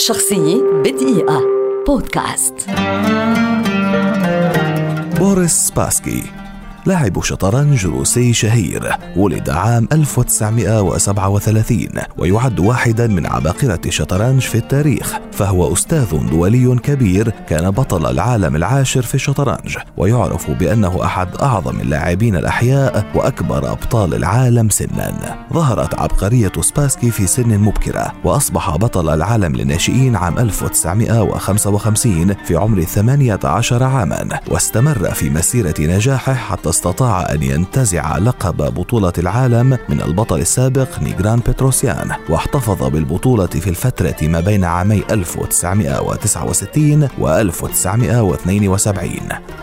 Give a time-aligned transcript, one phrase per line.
[0.00, 1.42] شخصية بدقيقة.
[1.86, 2.54] بودكاست.
[5.18, 6.22] بوريس سباسكي
[6.86, 11.88] لاعب شطرنج روسي شهير ولد عام 1937
[12.18, 19.02] ويعد واحدا من عباقرة الشطرنج في التاريخ فهو أستاذ دولي كبير كان بطل العالم العاشر
[19.02, 25.46] في الشطرنج ويعرف بأنه أحد أعظم اللاعبين الأحياء وأكبر أبطال العالم سنا.
[25.52, 33.82] ظهرت عبقرية سباسكي في سن مبكرة وأصبح بطل العالم للناشئين عام 1955 في عمر 18
[33.82, 41.02] عاما واستمر في مسيرة نجاحه حتى استطاع أن ينتزع لقب بطولة العالم من البطل السابق
[41.02, 49.10] نيجران بتروسيان واحتفظ بالبطولة في الفترة ما بين عامي 1969 و 1972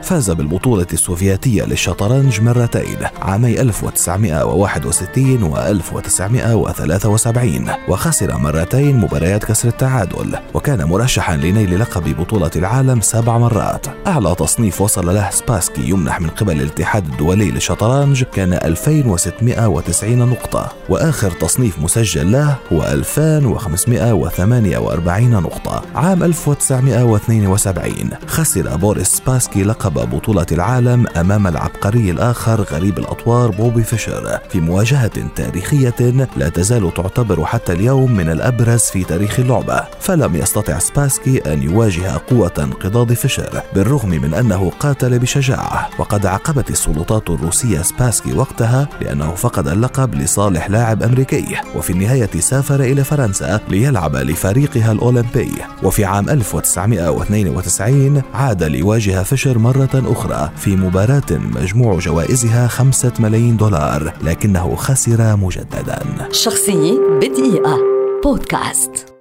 [0.03, 10.83] فاز بالبطولة السوفيتية للشطرنج مرتين عامي 1961 و 1973 وخسر مرتين مباريات كسر التعادل وكان
[10.83, 13.85] مرشحا لنيل لقب بطولة العالم سبع مرات.
[14.07, 20.71] أعلى تصنيف وصل له سباسكي يمنح من قبل الاتحاد الاتحاد الدولي للشطرنج كان 2690 نقطة
[20.89, 31.07] وآخر تصنيف مسجل له هو 2548 نقطة عام 1972 خسر بوريس سباسكي لقب بطولة العالم
[31.07, 34.39] أمام العبقري الآخر غريب الأطوار بوبي فيشر.
[34.49, 35.95] في مواجهة تاريخية
[36.37, 42.21] لا تزال تعتبر حتى اليوم من الأبرز في تاريخ اللعبة فلم يستطع سباسكي أن يواجه
[42.29, 49.31] قوة انقضاض فيشر بالرغم من أنه قاتل بشجاعة وقد عاقبت السلطات الروسية سباسكي وقتها لأنه
[49.35, 55.51] فقد اللقب لصالح لاعب أمريكي وفي النهاية سافر إلى فرنسا ليلعب لفريقها الأولمبي.
[55.83, 64.13] وفي عام 1992 عاد ليواجه فيشر مرة أخرى في مباراة مجموع جوائزها خمسة ملايين دولار
[64.23, 65.99] لكنه خسر مجددا.
[66.31, 67.77] شخصية بدقيقة.
[68.23, 69.16] بودكاست.